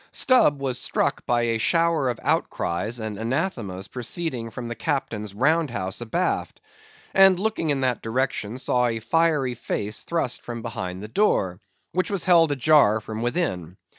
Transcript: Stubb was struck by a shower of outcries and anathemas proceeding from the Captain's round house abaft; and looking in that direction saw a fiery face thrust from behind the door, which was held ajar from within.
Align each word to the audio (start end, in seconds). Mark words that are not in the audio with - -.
Stubb 0.11 0.59
was 0.59 0.79
struck 0.79 1.27
by 1.27 1.43
a 1.43 1.59
shower 1.59 2.09
of 2.09 2.19
outcries 2.23 2.97
and 2.97 3.19
anathemas 3.19 3.87
proceeding 3.87 4.49
from 4.49 4.67
the 4.67 4.73
Captain's 4.73 5.35
round 5.35 5.69
house 5.69 6.01
abaft; 6.01 6.59
and 7.13 7.39
looking 7.39 7.69
in 7.69 7.81
that 7.81 8.01
direction 8.01 8.57
saw 8.57 8.87
a 8.87 8.99
fiery 8.99 9.53
face 9.53 10.03
thrust 10.03 10.41
from 10.41 10.63
behind 10.63 11.03
the 11.03 11.07
door, 11.07 11.59
which 11.91 12.09
was 12.09 12.23
held 12.23 12.51
ajar 12.51 12.99
from 12.99 13.21
within. 13.21 13.77